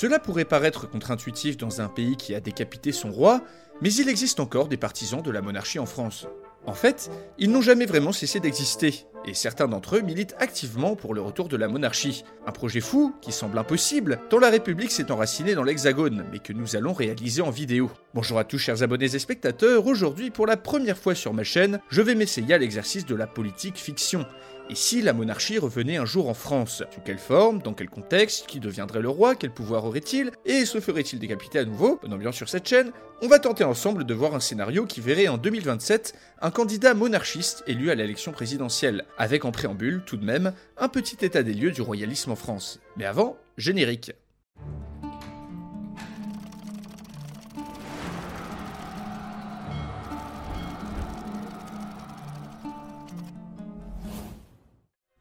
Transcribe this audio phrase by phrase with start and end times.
[0.00, 3.42] Cela pourrait paraître contre-intuitif dans un pays qui a décapité son roi,
[3.80, 6.28] mais il existe encore des partisans de la monarchie en France.
[6.66, 11.14] En fait, ils n'ont jamais vraiment cessé d'exister, et certains d'entre eux militent activement pour
[11.14, 12.22] le retour de la monarchie.
[12.46, 16.52] Un projet fou, qui semble impossible, tant la République s'est enracinée dans l'Hexagone, mais que
[16.52, 17.90] nous allons réaliser en vidéo.
[18.14, 21.80] Bonjour à tous chers abonnés et spectateurs, aujourd'hui pour la première fois sur ma chaîne,
[21.90, 24.24] je vais m'essayer à l'exercice de la politique fiction.
[24.70, 28.46] Et si la monarchie revenait un jour en France Sous quelle forme Dans quel contexte
[28.46, 31.98] Qui deviendrait le roi Quel pouvoir aurait-il Et se ferait-il décapiter à nouveau?
[32.02, 32.92] Bonne ambiance sur cette chaîne.
[33.22, 37.64] On va tenter ensemble de voir un scénario qui verrait en 2027 un candidat monarchiste
[37.66, 41.72] élu à l'élection présidentielle, avec en préambule tout de même un petit état des lieux
[41.72, 42.78] du royalisme en France.
[42.98, 44.12] Mais avant, générique.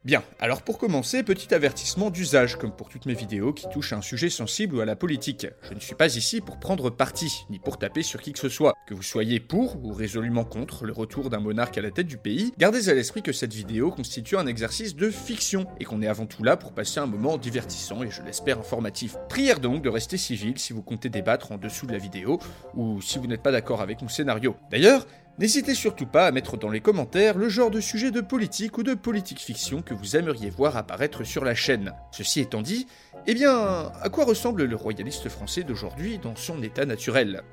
[0.07, 3.97] Bien, alors pour commencer, petit avertissement d'usage, comme pour toutes mes vidéos qui touchent à
[3.97, 5.47] un sujet sensible ou à la politique.
[5.63, 8.47] Je ne suis pas ici pour prendre parti, ni pour taper sur qui que ce
[8.47, 8.73] soit.
[8.87, 12.15] Que vous soyez pour ou résolument contre le retour d'un monarque à la tête du
[12.15, 16.07] pays, gardez à l'esprit que cette vidéo constitue un exercice de fiction, et qu'on est
[16.07, 19.17] avant tout là pour passer un moment divertissant et je l'espère informatif.
[19.27, 22.39] Prière donc de rester civil si vous comptez débattre en dessous de la vidéo,
[22.75, 24.55] ou si vous n'êtes pas d'accord avec mon scénario.
[24.71, 25.05] D'ailleurs,
[25.39, 28.83] N'hésitez surtout pas à mettre dans les commentaires le genre de sujet de politique ou
[28.83, 31.93] de politique fiction que vous aimeriez voir apparaître sur la chaîne.
[32.11, 32.87] Ceci étant dit,
[33.27, 37.43] eh bien, à quoi ressemble le royaliste français d'aujourd'hui dans son état naturel?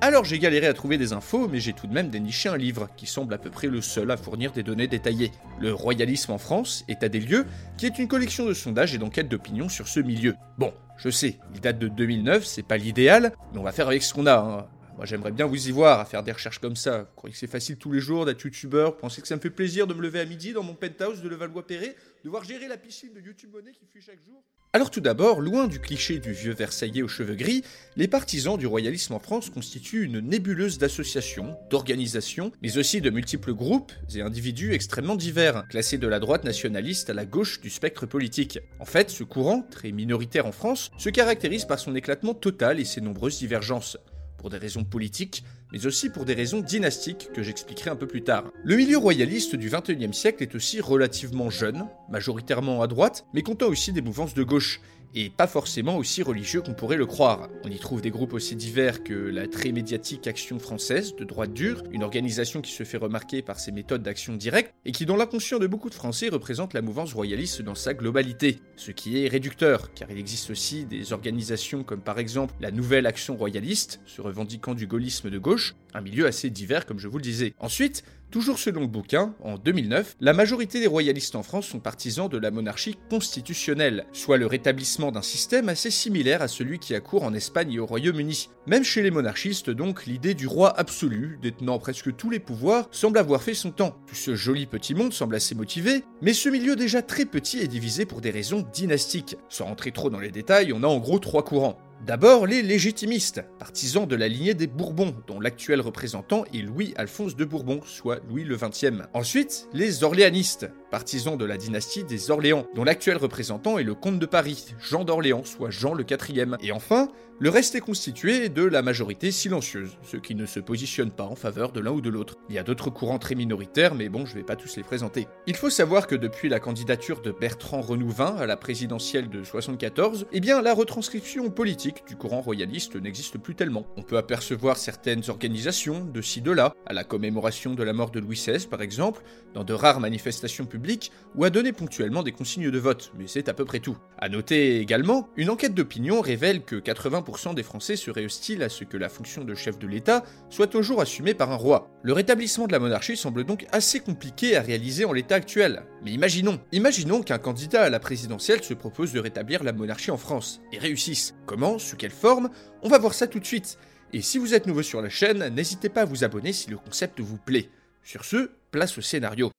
[0.00, 2.88] Alors j'ai galéré à trouver des infos, mais j'ai tout de même déniché un livre
[2.96, 5.30] qui semble à peu près le seul à fournir des données détaillées.
[5.60, 7.46] Le Royalisme en France, état des lieux,
[7.78, 10.34] qui est une collection de sondages et d'enquêtes d'opinion sur ce milieu.
[10.58, 14.02] Bon, je sais, il date de 2009, c'est pas l'idéal, mais on va faire avec
[14.02, 14.36] ce qu'on a.
[14.36, 14.66] Hein.
[14.96, 16.98] Moi, j'aimerais bien vous y voir à faire des recherches comme ça.
[16.98, 18.92] Vous croyez que c'est facile tous les jours d'être youtubeur?
[18.92, 21.20] Vous pensez que ça me fait plaisir de me lever à midi dans mon penthouse
[21.20, 24.40] de Levallois-Perret, de voir gérer la piscine de YouTube Money qui fuit chaque jour?
[24.72, 27.62] Alors tout d'abord, loin du cliché du vieux Versaillais aux cheveux gris,
[27.96, 33.52] les partisans du royalisme en France constituent une nébuleuse d'associations, d'organisations, mais aussi de multiples
[33.52, 38.06] groupes et individus extrêmement divers, classés de la droite nationaliste à la gauche du spectre
[38.06, 38.60] politique.
[38.80, 42.84] En fait, ce courant, très minoritaire en France, se caractérise par son éclatement total et
[42.84, 43.96] ses nombreuses divergences
[44.44, 48.20] pour des raisons politiques, mais aussi pour des raisons dynastiques que j'expliquerai un peu plus
[48.20, 48.44] tard.
[48.62, 53.68] Le milieu royaliste du XXIe siècle est aussi relativement jeune, majoritairement à droite, mais comptant
[53.68, 54.82] aussi des mouvances de gauche,
[55.14, 57.48] et pas forcément aussi religieux qu'on pourrait le croire.
[57.64, 61.52] On y trouve des groupes aussi divers que la très médiatique Action française de droite
[61.52, 65.16] dure, une organisation qui se fait remarquer par ses méthodes d'action directe et qui dans
[65.16, 69.28] l'inconscient de beaucoup de Français représente la mouvance royaliste dans sa globalité, ce qui est
[69.28, 74.20] réducteur car il existe aussi des organisations comme par exemple la Nouvelle Action Royaliste, se
[74.20, 77.54] revendiquant du gaullisme de gauche, un milieu assez divers comme je vous le disais.
[77.58, 78.04] Ensuite,
[78.34, 82.36] Toujours selon le bouquin, en 2009, la majorité des royalistes en France sont partisans de
[82.36, 87.22] la monarchie constitutionnelle, soit le rétablissement d'un système assez similaire à celui qui a cours
[87.22, 88.48] en Espagne et au Royaume-Uni.
[88.66, 93.18] Même chez les monarchistes, donc, l'idée du roi absolu, détenant presque tous les pouvoirs, semble
[93.18, 93.96] avoir fait son temps.
[94.08, 97.68] Tout ce joli petit monde semble assez motivé, mais ce milieu déjà très petit est
[97.68, 99.36] divisé pour des raisons dynastiques.
[99.48, 101.78] Sans rentrer trop dans les détails, on a en gros trois courants.
[102.06, 107.46] D'abord les légitimistes, partisans de la lignée des Bourbons, dont l'actuel représentant est Louis-Alphonse de
[107.46, 109.08] Bourbon, soit Louis le XXe.
[109.14, 114.18] Ensuite, les orléanistes, partisans de la dynastie des Orléans, dont l'actuel représentant est le comte
[114.18, 116.58] de Paris, Jean d'Orléans, soit Jean le IVe.
[116.60, 117.08] Et enfin,
[117.40, 121.34] le reste est constitué de la majorité silencieuse, ceux qui ne se positionnent pas en
[121.34, 122.36] faveur de l'un ou de l'autre.
[122.48, 125.26] Il y a d'autres courants très minoritaires, mais bon, je vais pas tous les présenter.
[125.48, 130.26] Il faut savoir que depuis la candidature de Bertrand Renouvin à la présidentielle de 74,
[130.30, 133.84] eh bien la retranscription politique du courant royaliste n'existe plus tellement.
[133.96, 138.12] On peut apercevoir certaines organisations de ci de là, à la commémoration de la mort
[138.12, 139.22] de Louis XVI par exemple,
[139.54, 143.48] dans de rares manifestations publiques, ou à donner ponctuellement des consignes de vote, mais c'est
[143.48, 143.96] à peu près tout.
[144.18, 147.23] À noter également, une enquête d'opinion révèle que 80
[147.54, 151.00] des Français seraient hostiles à ce que la fonction de chef de l'État soit toujours
[151.00, 151.90] assumée par un roi.
[152.02, 155.82] Le rétablissement de la monarchie semble donc assez compliqué à réaliser en l'état actuel.
[156.04, 160.16] Mais imaginons, imaginons qu'un candidat à la présidentielle se propose de rétablir la monarchie en
[160.16, 161.34] France et réussisse.
[161.46, 162.50] Comment, sous quelle forme?
[162.82, 163.78] On va voir ça tout de suite.
[164.12, 166.76] Et si vous êtes nouveau sur la chaîne, n'hésitez pas à vous abonner si le
[166.76, 167.70] concept vous plaît.
[168.02, 169.50] Sur ce, place au scénario.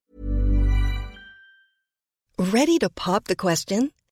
[2.38, 3.90] Ready to pop the question?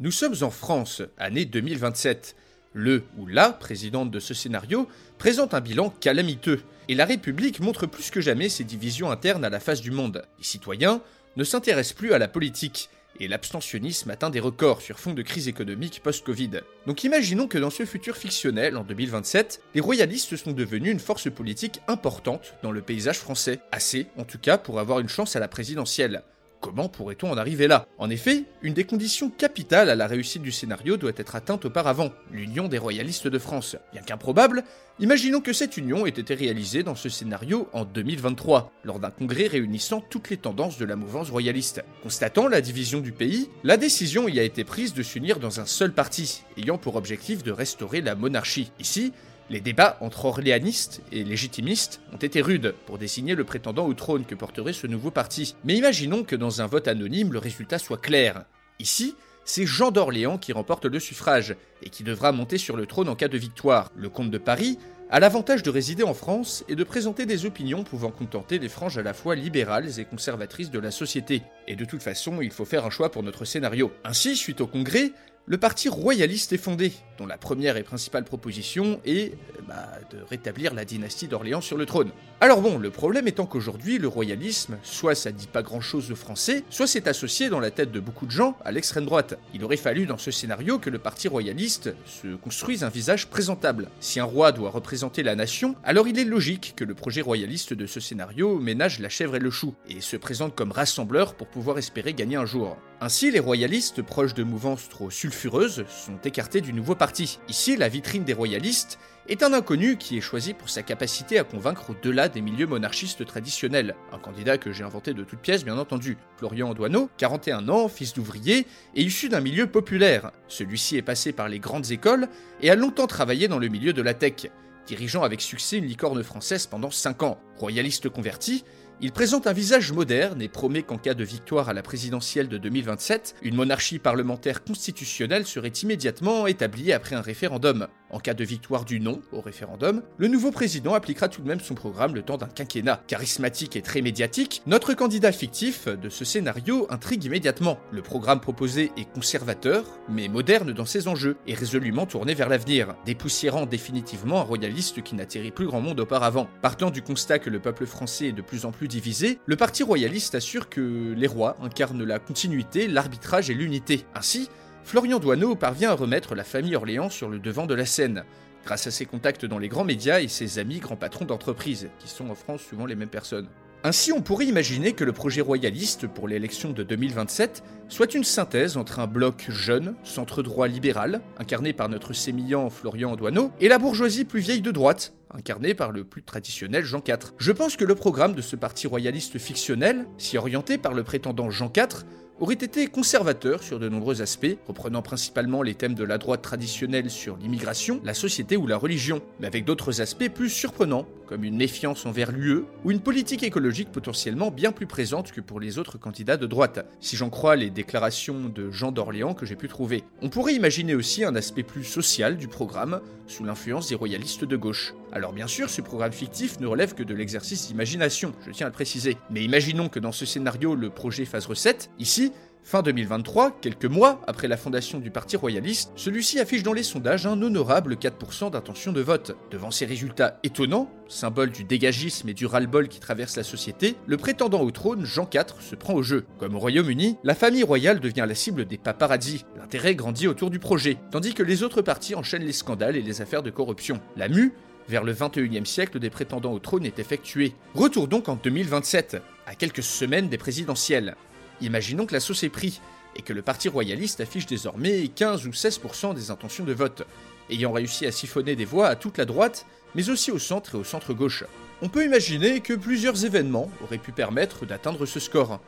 [0.00, 2.36] Nous sommes en France, année 2027.
[2.72, 7.86] Le ou la présidente de ce scénario présente un bilan calamiteux, et la République montre
[7.86, 10.24] plus que jamais ses divisions internes à la face du monde.
[10.38, 11.02] Les citoyens
[11.36, 15.48] ne s'intéressent plus à la politique, et l'abstentionnisme atteint des records sur fond de crise
[15.48, 16.60] économique post-Covid.
[16.86, 21.28] Donc imaginons que dans ce futur fictionnel, en 2027, les royalistes sont devenus une force
[21.28, 25.40] politique importante dans le paysage français, assez en tout cas pour avoir une chance à
[25.40, 26.22] la présidentielle.
[26.60, 27.86] Comment pourrait-on en arriver là?
[27.98, 32.10] En effet, une des conditions capitales à la réussite du scénario doit être atteinte auparavant,
[32.32, 33.76] l'union des royalistes de France.
[33.92, 34.64] Bien qu'improbable,
[34.98, 39.46] imaginons que cette union ait été réalisée dans ce scénario en 2023, lors d'un congrès
[39.46, 41.84] réunissant toutes les tendances de la mouvance royaliste.
[42.02, 45.66] Constatant la division du pays, la décision y a été prise de s'unir dans un
[45.66, 48.72] seul parti, ayant pour objectif de restaurer la monarchie.
[48.80, 49.12] Ici,
[49.50, 54.26] les débats entre orléanistes et légitimistes ont été rudes pour désigner le prétendant au trône
[54.26, 55.54] que porterait ce nouveau parti.
[55.64, 58.44] Mais imaginons que dans un vote anonyme, le résultat soit clair.
[58.78, 59.14] Ici,
[59.44, 63.14] c'est Jean d'Orléans qui remporte le suffrage et qui devra monter sur le trône en
[63.14, 63.90] cas de victoire.
[63.96, 64.78] Le comte de Paris
[65.10, 68.98] a l'avantage de résider en France et de présenter des opinions pouvant contenter des franges
[68.98, 71.42] à la fois libérales et conservatrices de la société.
[71.66, 73.90] Et de toute façon, il faut faire un choix pour notre scénario.
[74.04, 75.12] Ainsi, suite au congrès,
[75.48, 79.32] le parti royaliste est fondé, dont la première et principale proposition est
[79.66, 82.10] bah, de rétablir la dynastie d'Orléans sur le trône.
[82.42, 86.16] Alors bon, le problème étant qu'aujourd'hui, le royalisme, soit ça dit pas grand chose aux
[86.16, 89.38] Français, soit c'est associé dans la tête de beaucoup de gens à l'extrême droite.
[89.54, 93.88] Il aurait fallu dans ce scénario que le parti royaliste se construise un visage présentable.
[94.00, 97.72] Si un roi doit représenter la nation, alors il est logique que le projet royaliste
[97.72, 101.48] de ce scénario ménage la chèvre et le chou, et se présente comme rassembleur pour
[101.48, 102.76] pouvoir espérer gagner un jour.
[103.00, 107.38] Ainsi, les royalistes, proches de mouvances trop sulfureuses, sont écartés du nouveau parti.
[107.48, 108.98] Ici, la vitrine des royalistes
[109.28, 113.24] est un inconnu qui est choisi pour sa capacité à convaincre au-delà des milieux monarchistes
[113.24, 113.94] traditionnels.
[114.10, 116.16] Un candidat que j'ai inventé de toutes pièces, bien entendu.
[116.38, 120.32] Florian Andoineau, 41 ans, fils d'ouvrier, et issu d'un milieu populaire.
[120.48, 122.28] Celui-ci est passé par les grandes écoles
[122.60, 124.50] et a longtemps travaillé dans le milieu de la tech,
[124.86, 127.38] dirigeant avec succès une licorne française pendant 5 ans.
[127.58, 128.64] Royaliste converti,
[129.00, 132.58] il présente un visage moderne et promet qu'en cas de victoire à la présidentielle de
[132.58, 137.86] 2027, une monarchie parlementaire constitutionnelle serait immédiatement établie après un référendum.
[138.10, 141.60] En cas de victoire du non au référendum, le nouveau président appliquera tout de même
[141.60, 143.02] son programme le temps d'un quinquennat.
[143.06, 147.78] Charismatique et très médiatique, notre candidat fictif de ce scénario intrigue immédiatement.
[147.92, 152.94] Le programme proposé est conservateur, mais moderne dans ses enjeux, et résolument tourné vers l'avenir,
[153.04, 156.48] dépoussiérant définitivement un royaliste qui n'atterrit plus grand monde auparavant.
[156.62, 159.84] Partant du constat que le peuple français est de plus en plus divisé, le parti
[159.84, 164.04] royaliste assure que les rois incarnent la continuité, l'arbitrage et l'unité.
[164.14, 164.48] Ainsi,
[164.82, 168.24] Florian Douaneau parvient à remettre la famille Orléans sur le devant de la scène,
[168.64, 172.08] grâce à ses contacts dans les grands médias et ses amis grands patrons d'entreprise, qui
[172.08, 173.48] sont en France souvent les mêmes personnes.
[173.84, 178.76] Ainsi, on pourrait imaginer que le projet royaliste pour l'élection de 2027 soit une synthèse
[178.76, 184.24] entre un bloc jeune, centre-droit libéral, incarné par notre sémillant Florian Douaneau, et la bourgeoisie
[184.24, 187.32] plus vieille de droite, incarnée par le plus traditionnel Jean IV.
[187.38, 191.50] Je pense que le programme de ce parti royaliste fictionnel, si orienté par le prétendant
[191.50, 192.04] Jean IV,
[192.40, 197.10] aurait été conservateur sur de nombreux aspects, reprenant principalement les thèmes de la droite traditionnelle
[197.10, 201.56] sur l'immigration, la société ou la religion, mais avec d'autres aspects plus surprenants, comme une
[201.56, 205.98] méfiance envers l'UE ou une politique écologique potentiellement bien plus présente que pour les autres
[205.98, 210.04] candidats de droite, si j'en crois les déclarations de Jean d'Orléans que j'ai pu trouver.
[210.22, 214.56] On pourrait imaginer aussi un aspect plus social du programme, sous l'influence des royalistes de
[214.56, 214.94] gauche.
[215.12, 218.70] Alors bien sûr, ce programme fictif ne relève que de l'exercice d'imagination, je tiens à
[218.70, 219.18] le préciser.
[219.30, 221.90] Mais imaginons que dans ce scénario, le projet fasse recette.
[221.98, 222.32] Ici,
[222.64, 227.26] Fin 2023, quelques mois après la fondation du Parti royaliste, celui-ci affiche dans les sondages
[227.26, 229.36] un honorable 4% d'intention de vote.
[229.50, 234.18] Devant ces résultats étonnants, symbole du dégagisme et du ras-le-bol qui traverse la société, le
[234.18, 236.26] prétendant au trône, Jean IV, se prend au jeu.
[236.38, 239.46] Comme au Royaume-Uni, la famille royale devient la cible des paparazzi.
[239.56, 243.22] L'intérêt grandit autour du projet, tandis que les autres partis enchaînent les scandales et les
[243.22, 243.98] affaires de corruption.
[244.16, 244.52] La mue
[244.88, 247.54] vers le 21e siècle des prétendants au trône est effectuée.
[247.74, 251.16] Retour donc en 2027, à quelques semaines des présidentielles.
[251.60, 252.80] Imaginons que la sauce est prise
[253.16, 257.02] et que le Parti royaliste affiche désormais 15 ou 16% des intentions de vote,
[257.50, 260.78] ayant réussi à siphonner des voix à toute la droite, mais aussi au centre et
[260.78, 261.44] au centre-gauche.
[261.82, 265.60] On peut imaginer que plusieurs événements auraient pu permettre d'atteindre ce score.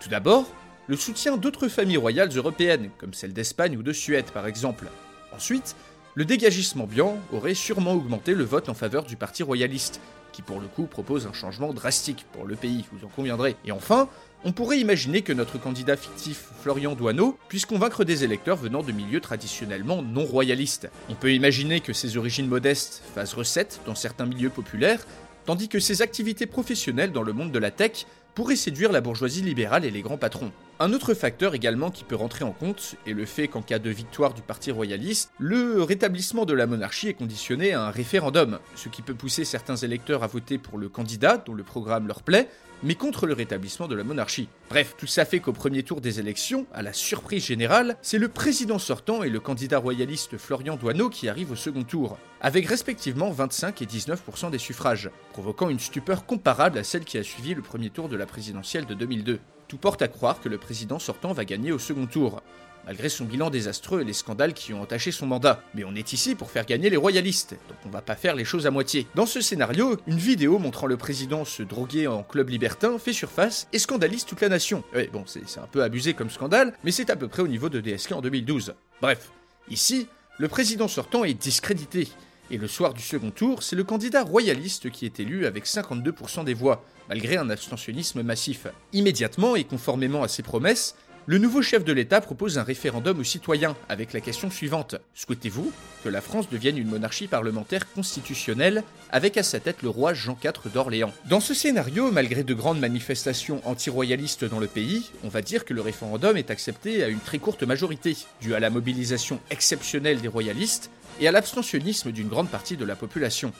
[0.00, 0.46] Tout d'abord,
[0.86, 4.86] le soutien d'autres familles royales européennes, comme celle d'Espagne ou de Suède par exemple.
[5.32, 5.76] Ensuite,
[6.14, 10.00] le dégagisme ambiant aurait sûrement augmenté le vote en faveur du Parti royaliste,
[10.32, 13.56] qui pour le coup propose un changement drastique pour le pays, vous en conviendrez.
[13.64, 14.08] Et enfin,
[14.44, 18.92] on pourrait imaginer que notre candidat fictif Florian Douaneau puisse convaincre des électeurs venant de
[18.92, 20.88] milieux traditionnellement non royalistes.
[21.08, 25.06] On peut imaginer que ses origines modestes fassent recette dans certains milieux populaires,
[25.44, 29.42] tandis que ses activités professionnelles dans le monde de la tech pourraient séduire la bourgeoisie
[29.42, 30.52] libérale et les grands patrons.
[30.82, 33.90] Un autre facteur également qui peut rentrer en compte est le fait qu'en cas de
[33.90, 38.88] victoire du Parti royaliste, le rétablissement de la monarchie est conditionné à un référendum, ce
[38.88, 42.48] qui peut pousser certains électeurs à voter pour le candidat dont le programme leur plaît,
[42.82, 44.48] mais contre le rétablissement de la monarchie.
[44.70, 48.28] Bref, tout ça fait qu'au premier tour des élections, à la surprise générale, c'est le
[48.28, 53.30] président sortant et le candidat royaliste Florian Douaneau qui arrivent au second tour, avec respectivement
[53.30, 57.60] 25 et 19% des suffrages, provoquant une stupeur comparable à celle qui a suivi le
[57.60, 59.40] premier tour de la présidentielle de 2002.
[59.70, 62.42] Tout porte à croire que le président sortant va gagner au second tour,
[62.86, 65.62] malgré son bilan désastreux et les scandales qui ont entaché son mandat.
[65.76, 68.44] Mais on est ici pour faire gagner les royalistes, donc on va pas faire les
[68.44, 69.06] choses à moitié.
[69.14, 73.68] Dans ce scénario, une vidéo montrant le président se droguer en club libertin fait surface
[73.72, 74.82] et scandalise toute la nation.
[75.12, 77.80] Bon, c'est un peu abusé comme scandale, mais c'est à peu près au niveau de
[77.80, 78.74] DSK en 2012.
[79.00, 79.30] Bref,
[79.68, 80.08] ici,
[80.38, 82.08] le président sortant est discrédité.
[82.52, 86.44] Et le soir du second tour, c'est le candidat royaliste qui est élu avec 52%
[86.44, 88.66] des voix, malgré un abstentionnisme massif.
[88.92, 90.96] Immédiatement et conformément à ses promesses,
[91.30, 94.96] le nouveau chef de l'État propose un référendum aux citoyens avec la question suivante.
[95.14, 95.70] Souhaitez-vous
[96.02, 98.82] que la France devienne une monarchie parlementaire constitutionnelle?
[99.12, 102.80] Avec à sa tête le roi Jean IV d'Orléans Dans ce scénario, malgré de grandes
[102.80, 107.20] manifestations anti-royalistes dans le pays, on va dire que le référendum est accepté à une
[107.20, 112.50] très courte majorité, due à la mobilisation exceptionnelle des royalistes et à l'abstentionnisme d'une grande
[112.50, 113.52] partie de la population.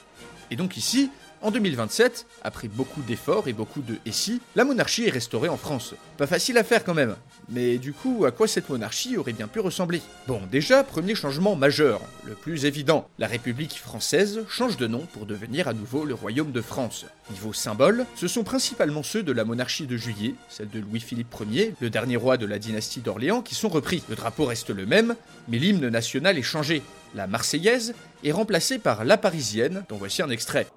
[0.50, 1.08] Et donc ici,
[1.42, 5.94] en 2027, après beaucoup d'efforts et beaucoup de SI, la monarchie est restaurée en France.
[6.18, 7.16] Pas facile à faire quand même.
[7.49, 10.02] Mais du coup, à quoi cette monarchie aurait bien pu ressembler?
[10.26, 13.09] Bon, déjà, premier changement majeur, le plus évident.
[13.18, 17.06] La République française change de nom pour devenir à nouveau le Royaume de France.
[17.30, 21.75] Niveau symbole, ce sont principalement ceux de la monarchie de Juillet, celle de Louis-Philippe Ier,
[21.80, 24.02] le dernier roi de la dynastie d'Orléans, qui sont repris.
[24.09, 25.16] Le drapeau reste le même,
[25.49, 26.82] mais l'hymne national est changé.
[27.14, 30.68] La Marseillaise est remplacée par la Parisienne, dont voici un extrait.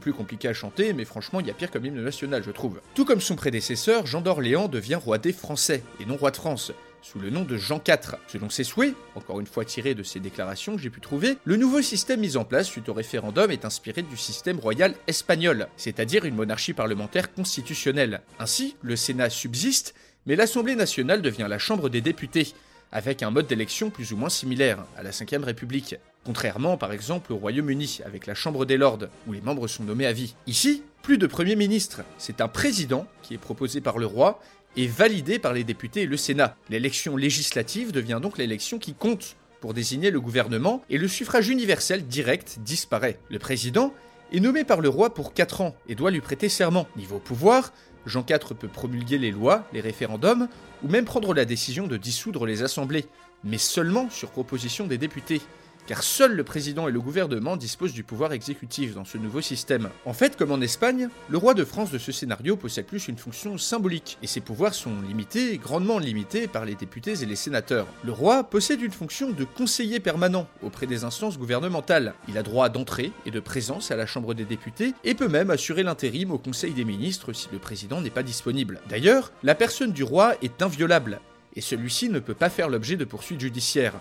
[0.00, 2.80] Plus compliqué à chanter, mais franchement, il y a pire comme hymne national, je trouve.
[2.94, 6.72] Tout comme son prédécesseur, Jean d'Orléans devient roi des Français, et non roi de France
[7.02, 8.16] sous le nom de Jean IV.
[8.28, 11.56] Selon ses souhaits, encore une fois tiré de ses déclarations que j'ai pu trouver, le
[11.56, 16.24] nouveau système mis en place suite au référendum est inspiré du système royal espagnol, c'est-à-dire
[16.24, 18.20] une monarchie parlementaire constitutionnelle.
[18.38, 19.94] Ainsi, le Sénat subsiste,
[20.26, 22.52] mais l'Assemblée nationale devient la Chambre des députés,
[22.92, 25.96] avec un mode d'élection plus ou moins similaire à la Ve République.
[26.24, 30.06] Contrairement par exemple au Royaume-Uni avec la Chambre des Lords, où les membres sont nommés
[30.06, 30.34] à vie.
[30.46, 34.40] Ici, plus de Premier ministre, c'est un président qui est proposé par le roi
[34.76, 36.56] et validé par les députés et le Sénat.
[36.68, 42.06] L'élection législative devient donc l'élection qui compte pour désigner le gouvernement et le suffrage universel
[42.06, 43.18] direct disparaît.
[43.28, 43.92] Le président
[44.32, 46.86] est nommé par le roi pour 4 ans et doit lui prêter serment.
[46.96, 47.72] Niveau pouvoir,
[48.06, 50.48] Jean IV peut promulguer les lois, les référendums,
[50.82, 53.06] ou même prendre la décision de dissoudre les assemblées,
[53.44, 55.40] mais seulement sur proposition des députés
[55.86, 59.90] car seul le président et le gouvernement disposent du pouvoir exécutif dans ce nouveau système.
[60.04, 63.16] En fait, comme en Espagne, le roi de France de ce scénario possède plus une
[63.16, 67.86] fonction symbolique, et ses pouvoirs sont limités, grandement limités par les députés et les sénateurs.
[68.04, 72.14] Le roi possède une fonction de conseiller permanent auprès des instances gouvernementales.
[72.28, 75.50] Il a droit d'entrée et de présence à la Chambre des députés, et peut même
[75.50, 78.80] assurer l'intérim au Conseil des ministres si le président n'est pas disponible.
[78.88, 81.20] D'ailleurs, la personne du roi est inviolable,
[81.56, 84.00] et celui-ci ne peut pas faire l'objet de poursuites judiciaires.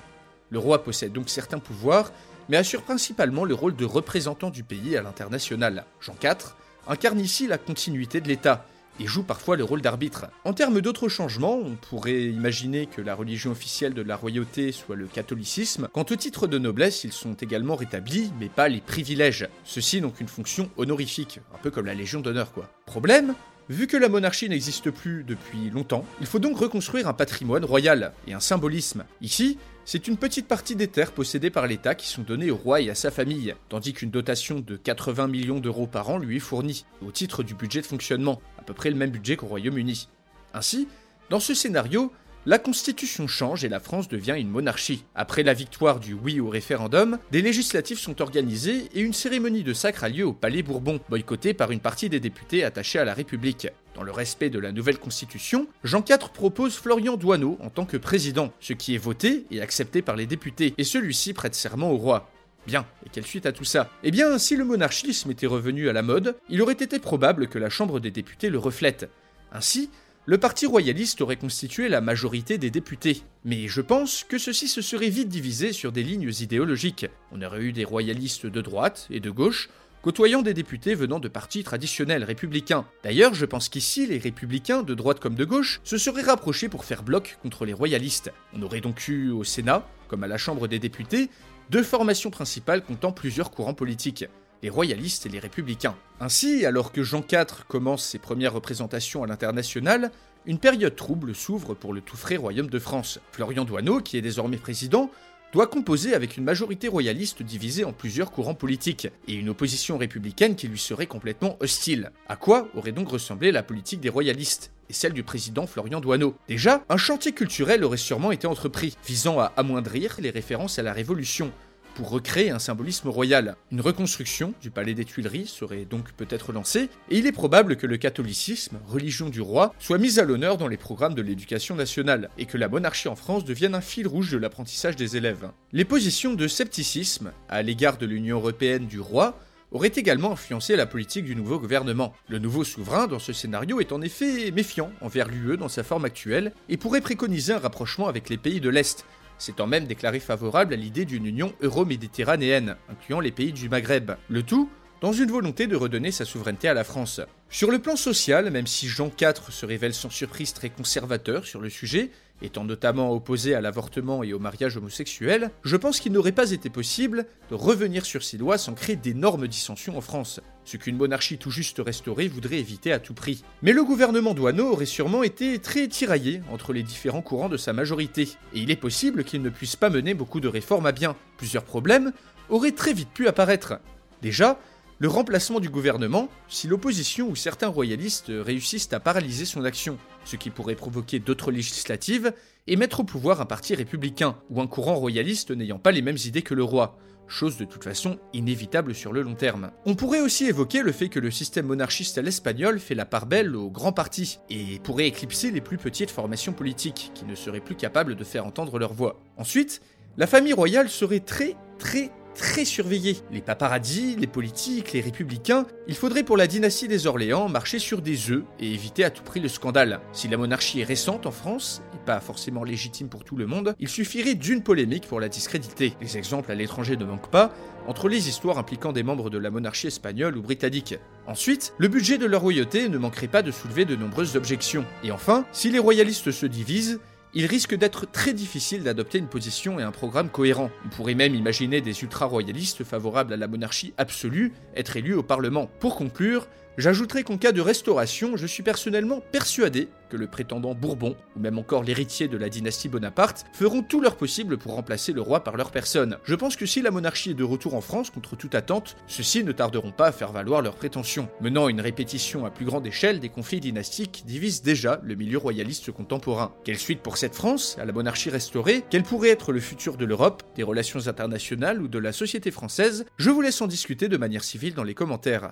[0.50, 2.12] Le roi possède donc certains pouvoirs,
[2.50, 5.86] mais assure principalement le rôle de représentant du pays à l'international.
[6.02, 6.56] Jean IV
[6.88, 8.66] incarne ici la continuité de l'État,
[9.00, 10.28] et joue parfois le rôle d'arbitre.
[10.44, 14.96] En termes d'autres changements, on pourrait imaginer que la religion officielle de la royauté soit
[14.96, 15.88] le catholicisme.
[15.94, 19.48] Quant au titre de noblesse, ils sont également rétablis, mais pas les privilèges.
[19.64, 22.70] Ceux-ci n'ont qu'une fonction honorifique, un peu comme la Légion d'honneur quoi.
[22.86, 23.36] Problème
[23.70, 28.14] Vu que la monarchie n'existe plus depuis longtemps, il faut donc reconstruire un patrimoine royal
[28.26, 29.06] et un symbolisme.
[29.22, 29.60] Ici,
[29.92, 32.92] c'est une petite partie des terres possédées par l'État qui sont données au roi et
[32.92, 36.86] à sa famille, tandis qu'une dotation de 80 millions d'euros par an lui est fournie,
[37.04, 40.08] au titre du budget de fonctionnement, à peu près le même budget qu'au Royaume-Uni.
[40.54, 40.88] Ainsi,
[41.32, 42.14] dans ce scénario,
[42.46, 45.04] la constitution change et la France devient une monarchie.
[45.14, 49.74] Après la victoire du oui au référendum, des législatives sont organisées et une cérémonie de
[49.74, 53.14] sacre a lieu au Palais Bourbon, boycottée par une partie des députés attachés à la
[53.14, 53.68] République.
[53.94, 57.98] Dans le respect de la nouvelle constitution, Jean IV propose Florian Douaneau en tant que
[57.98, 61.98] président, ce qui est voté et accepté par les députés, et celui-ci prête serment au
[61.98, 62.32] roi.
[62.66, 63.90] Bien, et quelle suite à tout ça?
[64.04, 67.60] Eh bien, si le monarchisme était revenu à la mode, il aurait été probable que
[67.60, 69.10] la Chambre des députés le reflète.
[69.52, 69.90] Ainsi,
[70.26, 73.24] le parti royaliste aurait constitué la majorité des députés.
[73.46, 77.08] Mais je pense que ceci se serait vite divisé sur des lignes idéologiques.
[77.32, 79.70] On aurait eu des royalistes de droite et de gauche,
[80.02, 82.86] côtoyant des députés venant de partis traditionnels républicains.
[83.04, 86.86] D'ailleurs, je pense qu'ici, les républicains, de droite comme de gauche, se seraient rapprochés pour
[86.86, 88.32] faire bloc contre les royalistes.
[88.54, 91.30] On aurait donc eu au Sénat, comme à la Chambre des députés,
[91.70, 94.26] deux formations principales comptant plusieurs courants politiques
[94.62, 95.96] les royalistes et les républicains.
[96.20, 100.12] Ainsi, alors que Jean IV commence ses premières représentations à l'international,
[100.46, 103.20] une période trouble s'ouvre pour le tout frais royaume de France.
[103.32, 105.10] Florian Douaneau, qui est désormais président,
[105.52, 110.56] doit composer avec une majorité royaliste divisée en plusieurs courants politiques, et une opposition républicaine
[110.56, 112.12] qui lui serait complètement hostile.
[112.28, 116.36] À quoi aurait donc ressemblé la politique des royalistes et celle du président Florian Douaneau?
[116.48, 120.94] Déjà, un chantier culturel aurait sûrement été entrepris, visant à amoindrir les références à la
[120.94, 121.52] Révolution,
[122.00, 123.58] pour recréer un symbolisme royal.
[123.74, 127.88] Une reconstruction du palais des Tuileries serait donc peut-être lancée, et il est probable que
[127.88, 132.30] le catholicisme, religion du roi, soit mis à l'honneur dans les programmes de l'éducation nationale,
[132.38, 135.52] et que la monarchie en France devienne un fil rouge de l'apprentissage des élèves.
[135.74, 139.38] Les positions de scepticisme à l'égard de l'Union européenne du roi
[139.72, 142.14] auraient également influencé la politique du nouveau gouvernement.
[142.30, 146.06] Le nouveau souverain dans ce scénario est en effet méfiant envers l'UE dans sa forme
[146.06, 149.06] actuelle et pourrait préconiser un rapprochement avec les pays de l'Est,
[149.40, 154.12] s'étant même déclaré favorable à l'idée d'une union euro-méditerranéenne, incluant les pays du Maghreb.
[154.30, 154.70] Le tout
[155.02, 157.22] dans une volonté de redonner sa souveraineté à la France.
[157.50, 161.62] Sur le plan social, même si Jean IV se révèle sans surprise très conservateur sur
[161.62, 166.32] le sujet, étant notamment opposé à l'avortement et au mariage homosexuel, je pense qu'il n'aurait
[166.32, 170.78] pas été possible de revenir sur ces lois sans créer d'énormes dissensions en France, ce
[170.78, 173.44] qu'une monarchie tout juste restaurée voudrait éviter à tout prix.
[173.64, 177.74] Mais le gouvernement Douaneau aurait sûrement été très tiraillé entre les différents courants de sa
[177.74, 181.16] majorité, et il est possible qu'il ne puisse pas mener beaucoup de réformes à bien.
[181.38, 182.12] Plusieurs problèmes
[182.50, 183.80] auraient très vite pu apparaître.
[184.22, 184.60] Déjà,
[185.00, 190.36] le remplacement du gouvernement si l'opposition ou certains royalistes réussissent à paralyser son action, ce
[190.36, 192.32] qui pourrait provoquer d'autres législatives
[192.68, 196.18] et mettre au pouvoir un parti républicain ou un courant royaliste n'ayant pas les mêmes
[196.26, 196.98] idées que le roi,
[197.30, 199.72] chose de toute façon inévitable sur le long terme.
[199.86, 203.26] On pourrait aussi évoquer le fait que le système monarchiste à l'espagnol fait la part
[203.26, 207.60] belle aux grands partis et pourrait éclipser les plus petites formations politiques qui ne seraient
[207.60, 209.20] plus capables de faire entendre leur voix.
[209.38, 209.82] Ensuite,
[210.18, 213.18] la famille royale serait très très très surveillés.
[213.32, 218.02] Les paparazzis, les politiques, les républicains, il faudrait pour la dynastie des Orléans marcher sur
[218.02, 220.00] des œufs et éviter à tout prix le scandale.
[220.14, 221.82] Si la monarchie est récente en France,
[222.20, 225.94] forcément légitime pour tout le monde, il suffirait d'une polémique pour la discréditer.
[226.02, 227.54] Les exemples à l'étranger ne manquent pas,
[227.88, 230.96] entre les histoires impliquant des membres de la monarchie espagnole ou britannique.
[231.28, 234.86] Ensuite, le budget de la royauté ne manquerait pas de soulever de nombreuses objections.
[235.04, 237.00] Et enfin, si les royalistes se divisent,
[237.36, 240.72] il risque d'être très difficile d'adopter une position et un programme cohérent.
[240.86, 245.70] On pourrait même imaginer des ultra-royalistes favorables à la monarchie absolue être élus au Parlement.
[245.80, 246.48] Pour conclure,
[246.80, 251.60] J'ajouterai qu'en cas de restauration, je suis personnellement persuadé que le prétendant Bourbon, ou même
[251.60, 255.58] encore l'héritier de la dynastie Bonaparte, feront tout leur possible pour remplacer le roi par
[255.58, 256.20] leur personne.
[256.24, 259.44] Je pense que si la monarchie est de retour en France contre toute attente, ceux-ci
[259.44, 261.28] ne tarderont pas à faire valoir leurs prétentions.
[261.42, 265.92] Menant une répétition à plus grande échelle des conflits dynastiques divisent déjà le milieu royaliste
[265.92, 266.54] contemporain.
[266.64, 268.86] Quelle suite pour cette France, à la monarchie restaurée?
[268.90, 273.04] Quel pourrait être le futur de l'Europe, des relations internationales ou de la société française?
[273.18, 275.52] Je vous laisse en discuter de manière civile dans les commentaires.